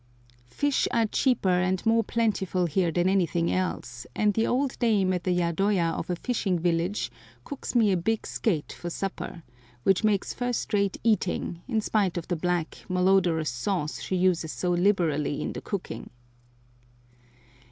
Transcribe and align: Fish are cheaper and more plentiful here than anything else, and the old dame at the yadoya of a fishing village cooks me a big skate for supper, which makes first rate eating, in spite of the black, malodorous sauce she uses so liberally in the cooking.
Fish 0.49 0.87
are 0.89 1.05
cheaper 1.05 1.59
and 1.61 1.85
more 1.85 2.03
plentiful 2.03 2.65
here 2.65 2.91
than 2.91 3.07
anything 3.07 3.51
else, 3.51 4.07
and 4.15 4.33
the 4.33 4.47
old 4.47 4.79
dame 4.79 5.13
at 5.13 5.25
the 5.25 5.31
yadoya 5.31 5.93
of 5.95 6.09
a 6.09 6.15
fishing 6.15 6.57
village 6.57 7.11
cooks 7.43 7.75
me 7.75 7.91
a 7.91 7.97
big 7.97 8.25
skate 8.25 8.73
for 8.73 8.89
supper, 8.89 9.43
which 9.83 10.03
makes 10.03 10.33
first 10.33 10.73
rate 10.73 10.97
eating, 11.03 11.61
in 11.67 11.81
spite 11.81 12.17
of 12.17 12.27
the 12.29 12.35
black, 12.35 12.79
malodorous 12.89 13.51
sauce 13.51 14.01
she 14.01 14.15
uses 14.15 14.51
so 14.51 14.71
liberally 14.71 15.39
in 15.39 15.53
the 15.53 15.61
cooking. 15.61 16.09